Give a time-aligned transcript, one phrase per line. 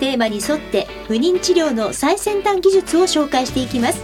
[0.00, 4.02] テーマに沿って不妊治療の最先端技術を紹介していきます。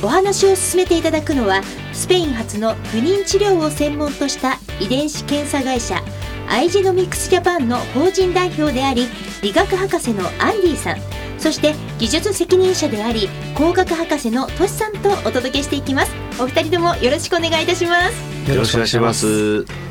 [0.00, 1.60] お話を進めていただくのは
[1.92, 6.00] スペイン発の不妊治療を専門とした遺伝子検査会社
[6.48, 9.08] アイジェノミクスジャパンの法人代表であり
[9.42, 10.98] 理学博士のアンディさん。
[11.38, 16.12] そして技術責任者であり工学博士のトシさんとお届けしていきます。
[16.40, 18.50] お二人ともよろしくお願いいたします。
[18.50, 19.26] よろしくお願いします。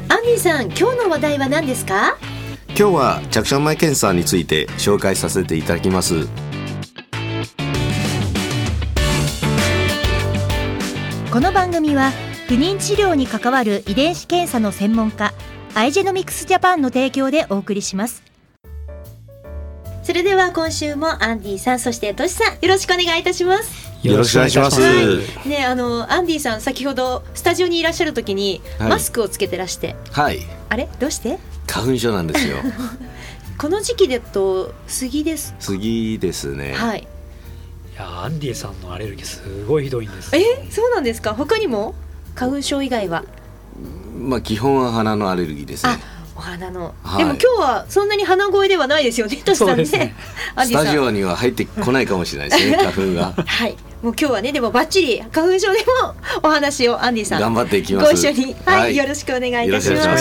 [0.10, 2.18] アンディさん今日の話題は何ですか？
[2.80, 6.28] 今日は着床前検査について紹介させていただきます。
[11.32, 12.12] この番組は
[12.48, 15.34] 不妊治療に関わる遺伝子検査の専門家
[15.74, 18.22] アイジェノミクスジャパンの提供でお送りします。
[20.04, 23.88] それでは今週もアンディさんそしてトシさんよろしくお願いいたします。
[24.04, 24.80] よろしくお願いします。
[25.48, 28.90] ねあのアンディさん先ほどスタジオにいらっしゃる時に、はい。
[28.92, 29.96] マスクをつけてらして。
[30.12, 30.42] はい。
[30.70, 30.88] あれ？
[31.00, 31.40] どうして？
[31.68, 32.58] 花粉症なんですよ。
[33.58, 37.00] この時期だと杉です次ですね、はい。
[37.00, 40.36] いやアンディさんのアレルギーすごいひどいんです。
[40.36, 40.68] え？
[40.70, 41.34] そうなんですか？
[41.34, 41.96] 他にも？
[42.36, 43.24] 花粉症以外は？
[44.20, 45.94] まあ基本は鼻のアレルギーですね。
[45.94, 47.18] あお花の、はい。
[47.18, 49.84] でも今日はそんなに鼻声ではないですよねトシさんね。
[49.84, 49.96] ね ス
[50.56, 50.86] アンディさん。
[50.86, 53.34] タジオには入ってこないかもしれないですね 花粉が。
[53.44, 53.76] はい。
[54.04, 58.06] もう今日はねでもバッチリ花粉症でもお話をアンディさん頑張っていきます。
[58.06, 58.96] ご一緒に、はい。
[58.96, 60.16] よろしくお願いいたしま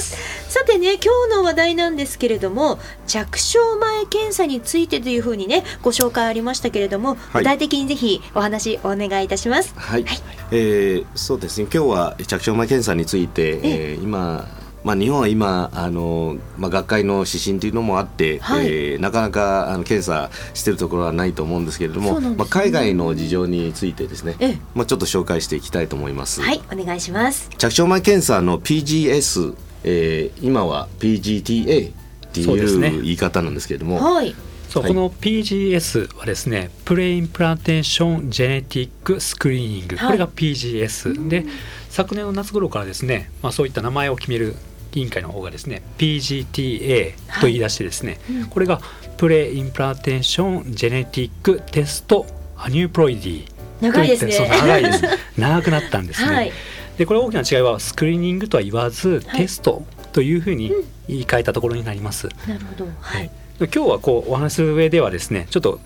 [0.00, 7.18] すさてね今日の話題なんですけれども着床前検査についてというふうにねご紹介ありましたけれども、はい。
[7.38, 9.72] 具体的にぜひお話お願いいたします。
[9.76, 10.04] はい、
[10.50, 11.68] えーそうですね。
[11.72, 14.48] 今日は着床前検査について、えー今
[14.82, 18.66] まあ、日本は今あの、まあ、学会の指針というのもあって、はい。
[18.66, 22.30] えーなかなかあの検査しているところはないと思うんですけれども、ね。
[22.36, 24.58] まあ、海外の事情についてですね、ええ。
[24.74, 26.42] まあ、ちょっと紹介していきたいと思います。
[26.42, 27.48] はいお願いします。
[27.58, 31.92] 着床前検査の PGS、えー今は PGTA っ
[32.32, 34.26] ていう言い方なんですけれども、はい。
[34.26, 34.34] はい。
[34.68, 40.06] そうこの PGS はですね Preimplantation Genetic Screening、はい。
[40.08, 41.46] これが PGS で
[41.88, 44.54] 昨年の夏頃からですね、まあ、そういった名前を決める
[44.94, 48.46] 委員会の方がですね PGTA と言い出してですね、うん。
[48.46, 48.80] これが
[49.16, 54.48] Preimplantation Genetic Test Aneuploidy 長いですね。
[54.48, 55.04] 長いです。
[55.38, 56.52] 長くなったんですね、 はい
[56.98, 59.40] でこれ大きな違いはスクリーニングとは言わず、はい。
[59.42, 60.72] テストというふうに
[61.06, 62.28] 言い換えたところになります。
[62.46, 62.88] なるほど。
[63.00, 63.30] はい。
[63.60, 65.80] で今日はこうお話しする上ではですねちょっと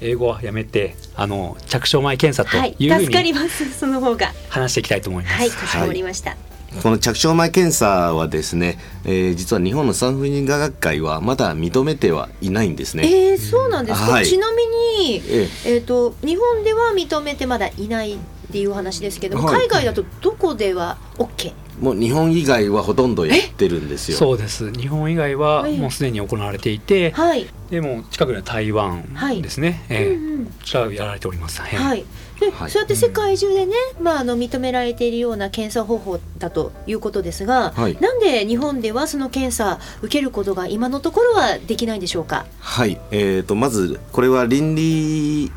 [0.00, 3.64] 英語はやめてあの着床前検査とはいいうふう助かりにます。
[3.72, 4.32] その方が。
[4.50, 5.36] 話していきたいと思います。
[5.36, 5.50] はい。
[5.50, 6.36] かしこまりました、
[6.82, 13.04] この着床前検査はですね、えー実は日本の産婦人科学会はまだ認めてはいないんですね。
[13.04, 14.26] えー、そうなんですか、はい。
[14.26, 14.66] ちなみ
[15.02, 15.48] にえ。
[15.64, 19.68] えー、と日本では認めてまだいないっていう話ですけども、はい。
[19.68, 24.18] 海外だとどこでは OK もう日本以外はほとんどやってるんですよ。
[24.18, 24.72] そうです。
[24.72, 25.76] 日本以外ははい。
[25.76, 29.04] もうすでに行われていて、はい、でも近くには台湾
[29.42, 30.46] ですね、えーうんうん。
[30.46, 31.60] こちらやられております。
[31.60, 32.04] はいはい。
[32.40, 32.70] で、はい。
[32.70, 37.98] そうやって世界中でね、まあ、あの認められているような検査方法だということですが、はい。
[38.00, 42.46] なんで日本ではその検査受けることが今のところはできないんでしょうか？
[42.60, 45.52] はい、えー、とまずこれは倫理指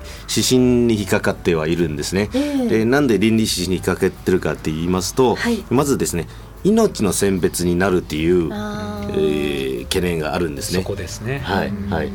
[0.48, 2.30] 針に引っかかってはいるんですね。
[2.34, 2.68] ええ。
[2.68, 5.64] でなんで倫理指針に引っかかってるかって言いますと、はい。
[5.70, 6.28] まずですね
[6.64, 9.61] 命の選別になるっていう、あえーー
[9.91, 10.84] 懸念があるんですそね。
[10.84, 11.40] こですね。
[11.44, 11.90] はいうん。
[11.90, 12.09] はい、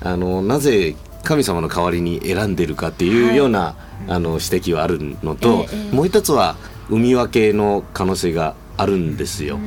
[0.00, 3.74] あのなぜ神様の代わりに選んでるかっていうような、
[4.06, 5.94] あの指摘はあるのと、ええええ。
[5.94, 6.54] もう一つは
[6.88, 9.58] 産み分けの可能性があるんですよ。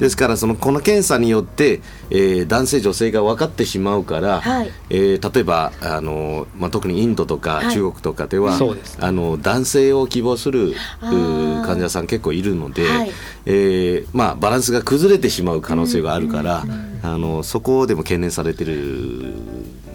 [0.00, 1.80] ですからそのこの検査によって、
[2.10, 4.70] えー男性女性が分かってしまうから、はい。
[4.90, 7.72] えー例えばあの、まあ、特にインドとかはい。
[7.72, 8.96] 中国とかでは、そうです。
[9.00, 13.10] あの男性を希望する患者さん結構いるので、はい。
[13.46, 16.64] えーまあ、バランスが崩れてしまう可能性があるから、
[17.02, 19.32] あのそこでも懸念されてる、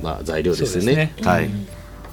[0.01, 1.13] まあ、材料ですよね。
[1.21, 1.49] はい。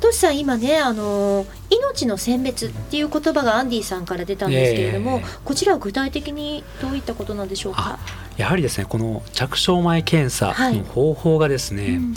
[0.01, 5.25] トシさん今ねあの命の選別っていう言葉がアンディさんから出たんですけれども、ええ。
[5.45, 7.99] こちらは具体的にどういったことなんでしょうか？
[7.99, 7.99] あ
[8.37, 12.15] やはりですねこの着床前検査の方法がですね、うん。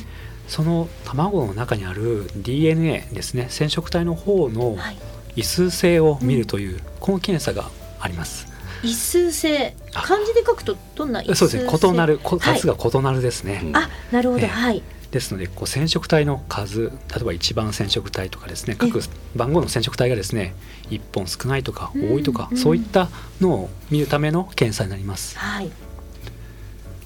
[0.47, 4.97] その卵の中にある DNA ですね染色体の方のはい。
[5.35, 8.52] 異数性を見るという、この検査があります。
[8.83, 10.01] 異数性あ。
[10.01, 11.89] 漢字で書くとどんな異数性そうですね。
[11.91, 13.61] 異なる数が異なるですね。
[13.63, 14.47] うんあなるほど、ええ。
[14.47, 14.83] はい。
[15.11, 18.99] ですのでこう染色体の数例えば1番染色体とかですね各
[19.35, 20.55] 番号の染色体がですね
[20.89, 22.57] 1本少ないとか多いとか、うん。
[22.57, 23.09] そういった
[23.39, 25.37] のを見るための検査になります。
[25.37, 25.71] はい。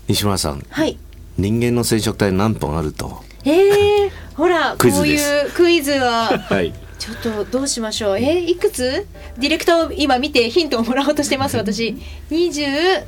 [0.07, 0.97] 西村さんはい。
[1.37, 3.23] 人間の染色体何本あると？
[3.45, 6.27] えー、ほらクイズこういうクイズは。
[6.49, 8.17] はいちょっとどうしましょう。
[8.17, 9.05] えー、いくつ？
[9.37, 11.95] ディレクターを今見てヒントをもらおうとしてます私。
[12.29, 13.03] 28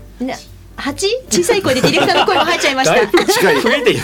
[1.29, 3.07] 小さい声でディレクターの声も入っちゃいました。
[3.33, 3.61] 近い。
[3.61, 3.99] 増えてい。
[3.99, 4.01] る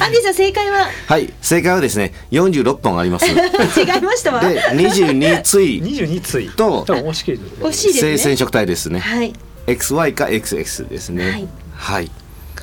[0.00, 0.88] アンディさん正解は？
[1.06, 3.26] はい正解はですね46本あります。
[3.26, 4.32] で違いました？
[4.32, 6.48] わ22対22対。
[6.48, 8.18] と多分惜しければ惜しいですね。
[8.18, 9.00] 性染色体ですね。
[9.00, 9.32] はい。
[9.66, 11.30] XY か XX ですね。
[11.30, 11.48] はい。
[11.74, 12.10] はい、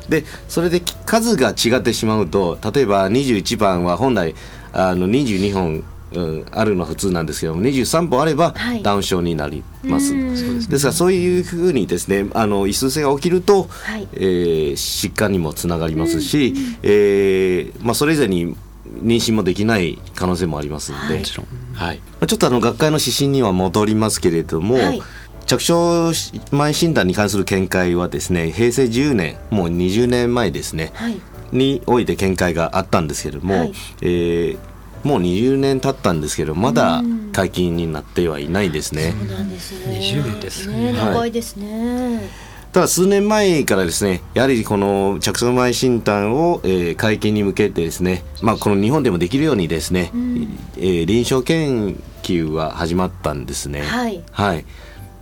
[0.10, 4.34] でそれでき数が違ってしまうと例えば21番は本来
[4.74, 5.84] あの22本、
[6.14, 8.84] うん、あるのは普通なんですけども23本あればはい。
[8.84, 10.38] ダウン症になります、うん。
[10.38, 14.08] そうですからそういうふうにですねあの異数性が起きると、はい。
[14.14, 18.56] えー疾患にもつながりますし、えーまあ、それ以前に
[18.86, 21.20] 妊娠もできない可能性もありますので、はい。
[21.20, 21.48] もちろん。
[21.74, 25.02] はい、まあちょっとあの学会の指針には戻りますけれども、はい。
[25.46, 26.14] 着床
[26.52, 30.92] 前診断に関する見解はですね平成10年もう20年前ですね。
[30.94, 31.22] はい
[31.54, 33.74] において見解があったんですけれども、はい。
[34.02, 34.58] えー
[35.04, 37.32] もう20年経ったんですけどまだうん。
[37.34, 39.14] 解禁になってはいないですね。
[39.20, 39.98] そうなんですね。
[40.00, 40.94] 20年ですね。
[40.94, 42.30] ね長いですね、
[42.72, 50.60] ただ数年前からですねやはりこの着床前診断を、えー解禁に向けてですね、まあ、この日本でもできるようにですね、うん。
[50.78, 53.82] えー臨床研究は始まったんですね。
[53.82, 54.24] はい。
[54.32, 54.66] はい、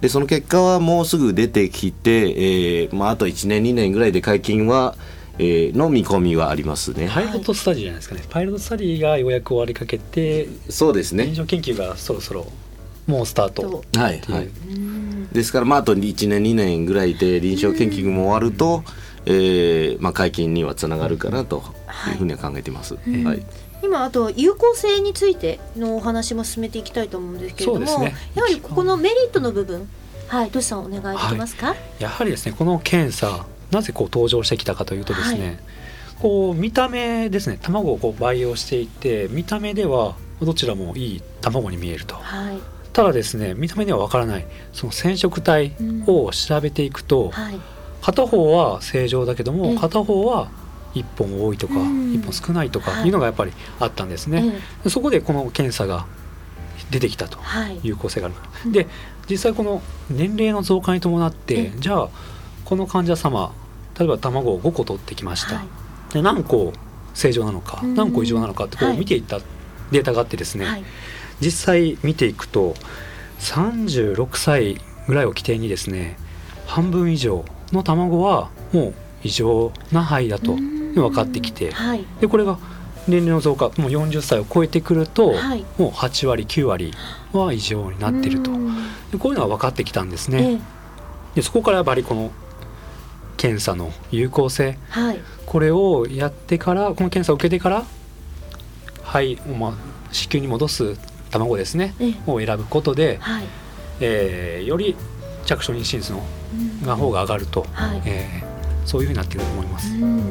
[0.02, 4.96] でその結果はもうすぐ出てきて、えーまあ、あと1年2年ぐらいで解禁は、
[5.42, 7.10] えーの見込みはありますね。
[7.12, 8.24] パイロットスタディじゃないですかね。
[8.30, 11.26] パイロットスタディがようやく終わりかけてそうですね。
[11.26, 12.46] 臨床研究がそろそろ
[13.08, 13.64] もうスタート。
[13.64, 18.84] とはい、はい、うんですから、まあ、あと1年2年ぐらいで臨床研究も終わると、
[19.26, 21.64] えーまあ、解禁にはつながるかなと
[22.10, 22.98] いうふうには考えています。
[23.08, 23.44] いはい。
[23.84, 28.14] 今あと有効性についてのお話も進めていきたいと思うんですけれども、ね。
[28.36, 29.90] やはりここのメリットの部分。
[30.28, 35.58] はいトシさんお願いできますか、やはりですねこの検査なぜこう登場してきたかというとですね、はい。
[36.22, 42.16] こう見た目ですね卵をこう培養していて見た目ではどちらもいい卵に見えると。
[42.16, 42.60] はい。
[42.94, 45.74] ただですね見た目ではわからないその染色体
[46.08, 47.60] を調べていくと、はい。
[48.02, 50.50] 片方は正常だけどええも片方は
[50.96, 52.14] 1本多いとかうん。
[52.14, 53.08] 1本少ないとかはい。
[53.08, 54.62] いうのがやっぱりあったんですね。
[54.88, 56.06] そこでこの検査が
[56.90, 57.80] 出てきたとはい。
[57.84, 58.36] 有効性がある。
[58.36, 58.88] からうんで
[59.30, 62.10] 実際この年齢の増加に伴ってええじゃあ
[62.72, 63.52] この患者様
[64.00, 66.14] 例えば卵を5個取ってきました、はい。
[66.14, 66.72] で何個
[67.14, 67.96] 正常なのかうん。
[67.96, 68.96] 何個異常なのかってこはい。
[68.96, 69.40] う見ていった
[69.92, 70.84] データがあってですね、はい。
[71.42, 72.76] 実際見ていくと
[73.40, 76.16] 36歳ぐらいを起点にですね
[76.66, 80.94] 半分以上の卵はもう異常な肺だとうん。
[80.94, 82.06] 分かってきてはい。
[82.22, 82.58] でこれが
[83.06, 85.66] 年齢の増加もう40歳を超えてくると、はい。
[85.78, 86.94] もう8割9割
[87.34, 88.52] は異常になってると。
[88.52, 88.74] うん。
[89.12, 90.54] でこういうのが分かってきたんですえね。
[90.54, 91.36] え。
[91.36, 92.32] でそこからやっぱりこの
[93.42, 94.78] 検査の有効性。
[94.90, 95.20] はい。
[95.48, 97.86] これをやってからこの検査を受けてから
[99.04, 99.74] 肺をまあ
[100.14, 100.96] 子宮に戻す
[101.32, 102.14] 卵ですねええ。
[102.28, 103.44] を選ぶことで、はい。
[104.00, 104.96] えーより
[105.46, 106.86] 着床妊娠率のうん。
[106.86, 108.02] が方が上がると、はい。
[108.06, 108.52] えー
[108.86, 109.92] そういうふうになっていると思います。
[109.96, 110.22] うん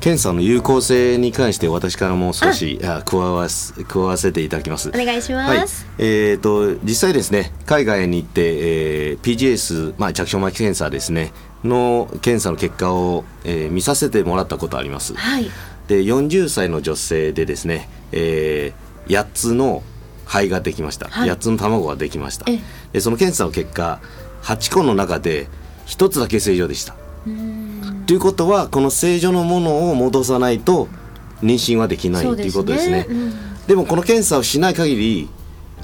[0.00, 3.02] 検査の有効性に関して私からも少しあ。
[3.04, 4.90] 加わす加わせていただきます。
[4.90, 4.92] お。
[4.92, 5.58] 願いしはい。
[5.58, 11.32] ます、、えー、と実際ですね海外に行って、えー PGS、まあ、着床巻き検査ですね
[11.64, 15.14] の検査の結果を、えー見させてもらったことあります。
[15.14, 15.50] はい。
[15.88, 19.82] で40歳の女性でですね、えー8つの
[20.26, 21.30] 肺ができました、はい。
[21.30, 22.44] 8つの卵ができました。
[22.50, 22.60] ええ。
[22.92, 24.00] でその検査の結果
[24.42, 25.48] 8個の中で
[25.86, 26.94] 1つだけ正常でした。
[27.26, 27.67] うん
[28.08, 30.88] ということはこの正常のものを戻さないと
[31.42, 33.06] 妊娠はできないということですね。
[33.06, 33.32] うん。
[33.66, 35.28] でもこの検査をしない限り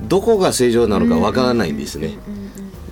[0.08, 2.16] どこが正常なのかわからないんですね。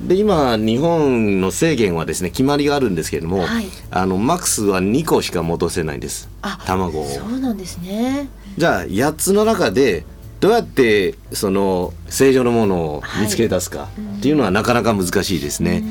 [0.03, 3.65] で今日本の制限はですね決まりがあるんですけれども、はい。
[3.91, 6.29] あのマックスは2個しか戻せないんです。
[6.43, 7.07] あ卵を。
[7.09, 8.29] そうなんですね。
[8.59, 10.05] じゃあ8つの中で
[10.41, 15.83] どうやってその正常のものを見つけ出すかっていうのはなかなか難しいですね。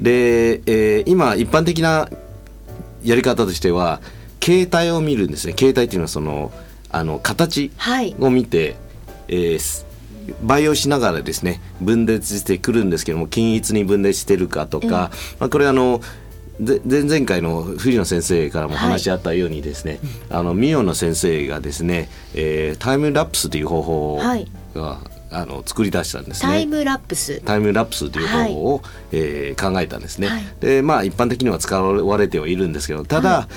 [0.00, 2.08] で、えー今一般的な
[3.02, 4.00] やり方としては
[4.40, 5.52] 形態を見るんですね。
[5.52, 6.52] 形態っていうのはその
[6.90, 8.14] あの形はい。
[8.18, 8.76] を見て、
[9.28, 9.86] えーす
[10.42, 16.02] 培養しながらですね分裂してくるんですけども均一に分裂してるかとか、まあ、これあの
[16.60, 24.50] で前々回の藤野先生からも話し合ったようにですね、あのミオの先生がですね、えータイムラプスという方法が、はい
[25.30, 26.52] あの作り出したんですね。
[26.52, 27.40] タイムラプス。
[27.44, 28.82] タイムラプスという方法を、
[29.12, 30.28] えー考えたんですね。
[30.28, 30.42] はい。
[30.60, 33.48] でまあ一般的には使われてはいるんですけどただ、は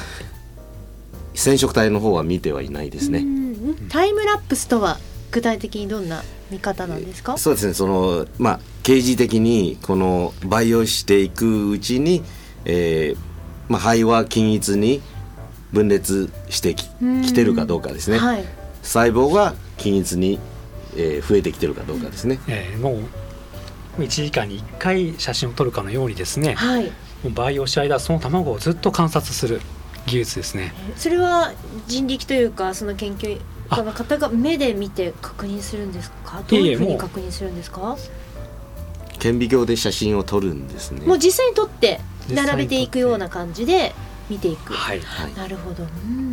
[1.34, 3.20] 染色体の方は見てはいないですね。
[3.20, 4.98] うんタイムラプスとは
[5.32, 7.38] 具体的にどんな見方なんですか？
[7.38, 7.74] そうですね。
[7.74, 12.24] そのまあ刑事的にこの培養していくうちに、
[12.66, 13.18] えー
[13.70, 15.02] まあ、肺は均一に
[15.72, 17.22] 分裂してきうん。
[17.22, 18.44] きてるかどうかですね、はい。
[18.82, 20.40] 細胞が均一に、
[20.96, 22.94] えー増えてきてるかどうかですね、えーも
[23.98, 26.86] う1時間に1回写真を撮るかのようにですねはい。
[27.24, 29.62] もう培養した間その卵をずっと観察する
[30.08, 30.74] 技術ですね。
[30.96, 31.52] それは
[31.88, 36.42] 人力というかその研究家の方が目で見て確認するんですか？
[36.48, 37.98] どういうふうに確認するんですか？
[39.20, 41.06] 顕微鏡で写真を撮るんですね。
[41.06, 43.94] もう実際に撮って並べていくような感じで
[44.30, 45.02] 見ていく、はい。
[45.02, 45.34] はい。
[45.36, 45.84] なるほど。
[45.84, 46.31] うん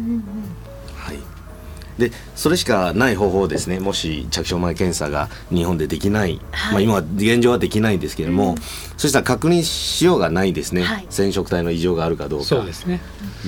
[1.99, 6.73] でそれしかない方法ですねもし着床前検査が日本でできない、はい。
[6.73, 8.57] まあ、今は現状はできないんですけれども、うん。
[8.97, 11.07] そしたら確認しようがないですね、はい。
[11.11, 12.47] 染色体の異常があるかどうか。
[12.47, 13.01] そうですね。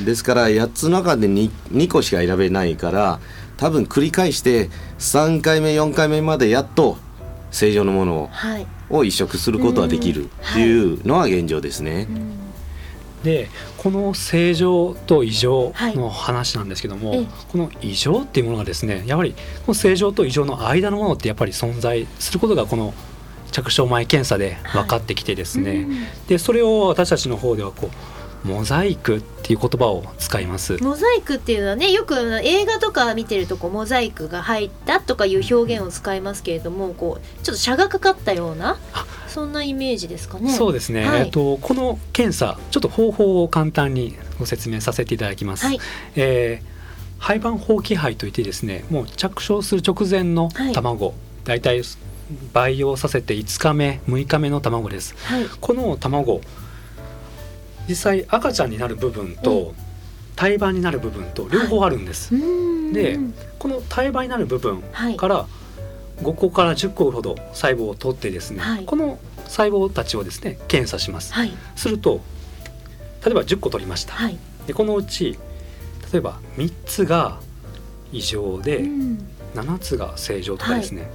[0.04, 3.20] ですから8つの中で 2, 2個しか選べないから
[3.56, 6.98] 多分繰り返して3回目4回目までやっと
[7.50, 12.06] 正常のものはい、を移植することはできるっていうのは現状ですね。
[12.08, 12.39] うん
[13.24, 15.96] でこの正常と異常はい。
[15.96, 17.26] の話なんですけども、ええ。
[17.52, 22.94] この異常っていうものがですねやはりこの正常と異常の間のものってやっぱり存在することがこの
[23.52, 26.06] 着床前検査で分かってきてですね、うん。
[26.28, 27.90] でそれを私たちの方ではこ
[28.44, 30.82] うモザイクっていう言葉を使います。
[30.82, 40.52] モザイクっていうのはねよく映画とか見てるとこうモザイクが入ったとかいう表現を使いますけれどもこうちょっと車がかかったようなあそんなイメージですかね。
[40.52, 41.20] そうですね、はい。
[41.22, 45.66] えっと、この検査ちょっと方法を簡単にご説明させていただきます。
[45.66, 45.78] はい。
[46.16, 46.70] えー
[47.20, 51.82] 胚盤放棄胚といってですねもう着床する直前の卵、だいたい
[52.52, 55.14] 培養させて5日目6日目の卵です。
[55.26, 55.44] はい。
[55.60, 56.40] この卵
[57.88, 59.74] 実際赤ちゃんになる部分うと
[60.36, 62.92] 胎盤になる部分と両方あるんです、うん。
[62.92, 63.18] で
[63.58, 65.16] この胎盤になる部分はい。
[65.16, 65.46] から
[66.22, 68.84] 5個から10個ほど細胞を取ってですね、はい。
[68.84, 71.52] この細胞たちをですね検査します、はい。
[71.76, 72.20] すると
[73.24, 74.38] 例えば10個取りました、はい。
[74.66, 75.38] でこのうち
[76.12, 77.40] 例えば3つが
[78.12, 79.26] 異常でうん。
[79.54, 81.10] 7つが正常とかですね、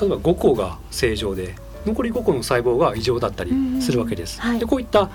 [0.00, 4.40] 例えば5個が正常で残り5個の細胞が異常だったりするわけです。
[4.58, 5.10] でこういった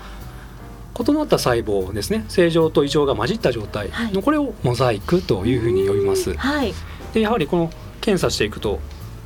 [0.96, 4.12] 異なった細胞ですね正常と異常が混じった状態はい。
[4.12, 6.34] のこれをモザイクというふうに呼びます。
[6.34, 6.72] はい。
[7.12, 7.70] でやはりこの
[8.00, 8.78] 検査していくと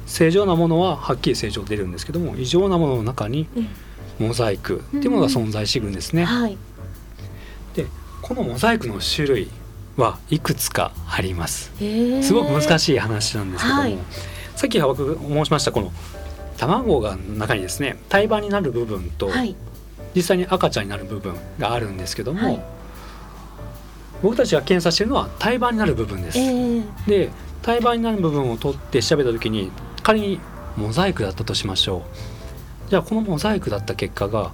[0.07, 3.49] 正常なものははっきり正常出るんですけども異常なものの中に
[4.19, 6.25] モザイクっていうものが存在してくるんですね。
[6.25, 6.57] はい。
[7.75, 7.87] で
[8.23, 9.51] このモザイクの種類
[9.97, 11.73] はいくつかあります。
[12.23, 13.99] すごく難いしい話なんですけども、はい。
[14.57, 15.93] さっき僕申しましたこの
[16.57, 19.57] 卵が中にですね胎盤になる部分と、はい。
[20.15, 22.65] 実際に赤ちゃんになる部分があるんですけども、はい。
[24.23, 26.39] 僕たちが検査しているのは胎盤になる部分です。
[26.39, 27.31] ええで
[27.63, 29.73] 胎盤になる部分を取って調べた時に
[30.05, 30.41] 仮に
[30.77, 32.05] モザイクだったとしましょ
[32.87, 32.91] う。
[32.91, 34.53] じゃあこのモザイクだった結果が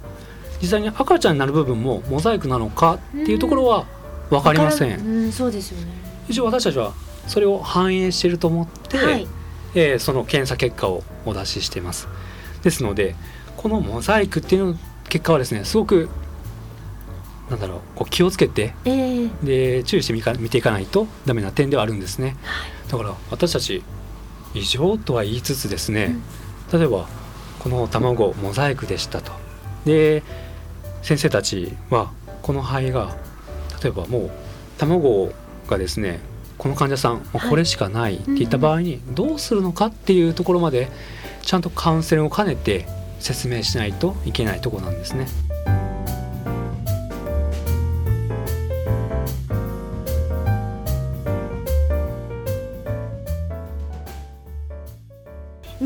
[0.61, 3.85] 実際に赤ちゃんになる部分もモザイクなのかっていうところは
[4.29, 4.99] 分かりません。
[4.99, 5.87] うんそうですよね。
[6.27, 6.93] 一応私たちは
[7.27, 9.27] それを反映していると思って、はい。
[9.75, 12.07] えーその検査結果をお出ししています。
[12.63, 13.15] ですので
[13.57, 14.79] このモザイクっていうの
[15.09, 16.09] 結果はですねすごく
[17.49, 19.29] なんだろうこう気をつけてええ。
[19.43, 22.37] で注意してみか見ていかないとダメな点ではあるんですね。
[22.89, 23.83] だから私たち
[24.53, 26.15] 異常とは言いつつですね、
[26.73, 27.07] 例えば
[27.59, 29.31] この卵モザイクでしたと
[29.85, 30.23] で
[31.01, 33.15] 先生たちはこの肺が
[33.83, 34.31] 例えばもう
[34.77, 35.31] 卵
[35.67, 36.19] がですね
[36.57, 40.89] この患者さんこれしかないって言った場合にどうするのかっていうところまで
[41.41, 42.87] ちゃんとカウンセリングを兼ねて
[43.19, 45.27] 説明しないといけないところなんですね。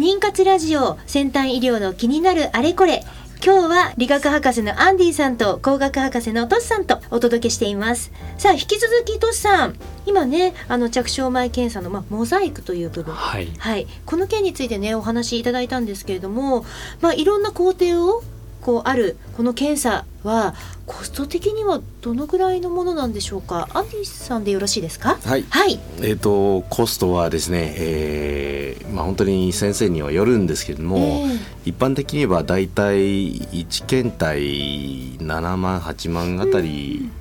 [0.05, 3.03] 妊活ラジオ先端医療の気になるあれこれ。
[3.43, 8.11] 今日は理学博士のアンディさんと工学博士のトシさんとお届けしています。
[8.37, 9.75] さあ引き続きトシさん。
[10.05, 13.15] 今ねあの着床前検査の、まあ、モザイクという部分。
[13.15, 16.65] はい、はい、この件についてねお話しいただいたんですけれども、
[17.01, 18.21] まあ、いろんな工程を
[18.65, 20.55] こうあるこの検査は
[20.87, 23.69] コスト的にはどのぐらいのものなんでしょうか？
[23.75, 25.19] アンディさんでよろしいですか？
[25.23, 25.79] はい、はい。
[26.01, 31.69] えっ、とコストはですね、えーまあ本当に先生にはよるんですけれども、ええ。
[31.69, 34.39] 一般的に言えばだいたい1検体
[35.17, 37.11] 7万8万あたり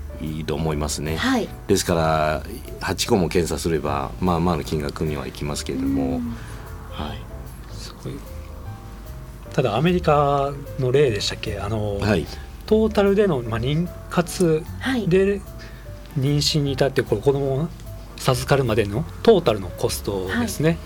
[0.46, 1.48] と思いますね、はい。
[1.68, 2.42] ですから
[2.80, 6.22] 8個も検査すればまあまあの金額にはいきますけれども、
[6.90, 7.18] はい。
[7.74, 8.14] すごい
[9.54, 11.58] ただアメリカの例でしたっけ？
[11.58, 12.26] あの、はい。
[12.66, 15.08] トータルでの、まあ、妊活はい。
[15.08, 15.40] で
[16.18, 17.68] 妊娠に至ってこう子供を
[18.16, 20.78] 授かるまでのトータルのコストですね、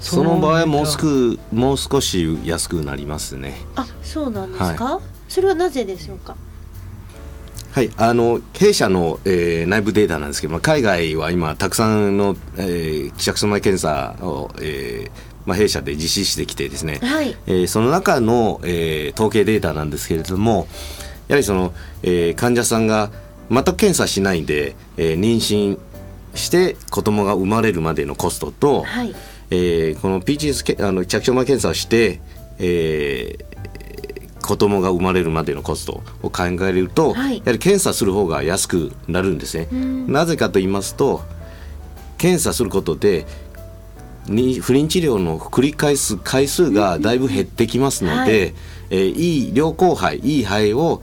[0.00, 3.56] その場合はもうすすくもう少し安くなりますね。
[3.76, 6.36] あそうなんですか、それはなぜでしょうか？
[7.72, 17.36] はい、あの弊社の、えー内部データなんですけども海外は今たくさんの、えー、希釈する前検査を、えーまあ、弊社で実施してきてですね、はい。
[17.46, 20.66] えーその中の、えー統計データなんですけれども
[21.28, 21.72] やはりその、
[22.02, 23.10] えー患者さんが
[23.50, 25.78] 全く検査しないで、えー妊娠
[26.34, 29.14] して子供が生まれるまでのコストと、はい。
[29.50, 32.20] えーこの PGS けあの着床前検査をして、
[32.58, 33.52] えー
[34.42, 37.38] 子供が生まれるまでのコストを考えると、はい。
[37.38, 39.68] やはり検査する方が安くなるんですね。
[39.72, 40.12] うん。
[40.12, 41.22] なぜかと言いますと
[42.18, 43.24] 検査することで
[44.26, 48.54] に不妊治療の繰り返す回数がだいぶ減ってきますので、はい。
[48.90, 51.02] えーいい良好肺いい肺を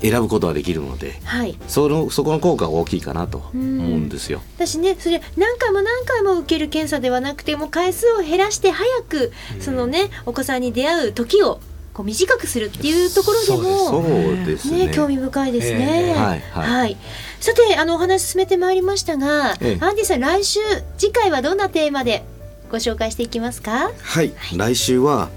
[0.00, 1.58] 選ぶことができるのではい。
[1.68, 3.62] そのそこの効果が大きいかなと思う
[3.98, 4.40] んですよ。
[4.56, 11.60] 私ねそれ何回も何回も受ける検査ではなくてもう回数を減らして早くそのねお子さんに出会う時を
[11.94, 14.86] こう短くするっていうところでもね。
[14.86, 16.08] ね興味深いですね。
[16.08, 16.40] ええはい。
[16.40, 16.96] はい
[17.40, 19.84] さてあのお話進めてまいりましたが、ええ。
[19.84, 20.60] アンディさん来週
[20.98, 22.24] 次回はどんなテーマで
[22.70, 23.92] ご紹介していきますか？
[24.02, 25.28] はい、来週は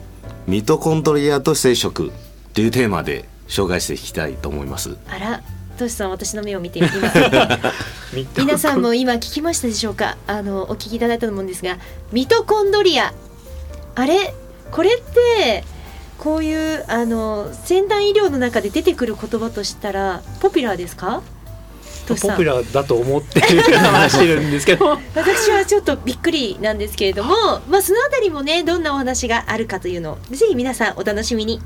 [0.48, 2.12] ミトコンドリアと生殖
[2.54, 4.98] というテーマで紹介していきたいと思います。
[5.10, 5.42] あら
[5.78, 6.82] トシさん私の目を見て
[8.38, 10.18] 皆さんも今聞きましたでしょうか？
[10.28, 11.78] あのお聞きいただいたと思うんですが
[12.12, 13.14] ミトコンドリア。
[13.96, 14.34] あれ？
[14.72, 15.64] これって
[16.18, 21.22] こういうあの先端医療の中で出てくる言葉としたらポピュラーですか？
[22.16, 23.40] ポピュラーだと思って
[23.78, 27.36] 話してるんですけど私はちょっとびっくりなんですけれども、
[27.70, 31.62] まあ、そのあたりもねどんなお話があるかというのをぜひ皆さんお楽しみに。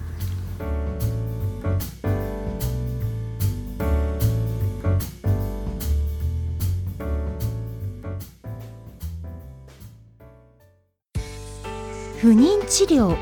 [12.24, 13.18] 不妊治療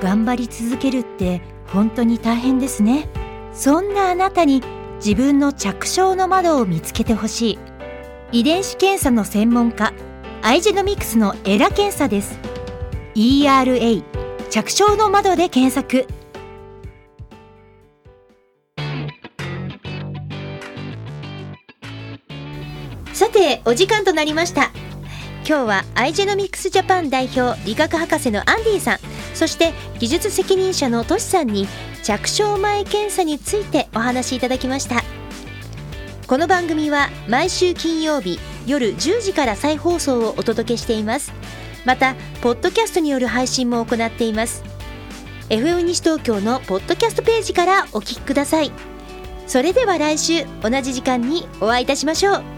[0.00, 3.08] 頑張り続けるって本当に大変ですね
[3.52, 4.62] そんなあなたに
[4.98, 7.58] 自分の着床の窓を見つけてほしい。
[8.32, 9.92] 遺伝子検査の専門家
[10.42, 12.38] アイジェノミクスのエラ検査です。
[13.14, 14.02] ERA
[14.50, 16.06] 着床の窓で検索。
[23.12, 24.70] さてお時間となりました。
[25.48, 28.98] 今日はアイジェノミクスジャパン代表理学博士のアンディさん。
[29.32, 31.66] そして技術責任者のトシさんに
[32.02, 35.02] 着床前検査についてお話しいただきました。
[36.26, 41.32] この番組は毎週金曜日夜10時から再放送をお届けしています。
[41.86, 44.62] またポッドキャストによる配信も行っています。
[45.48, 48.70] FM 西東京のポッドキャストページからお聞きください。
[49.46, 52.57] それでは来週同じ時間にお会いいたしましょう。